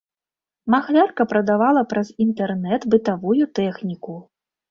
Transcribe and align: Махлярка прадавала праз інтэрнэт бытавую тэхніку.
Махлярка 0.73 1.25
прадавала 1.33 1.83
праз 1.91 2.09
інтэрнэт 2.25 2.89
бытавую 2.93 3.45
тэхніку. 3.59 4.19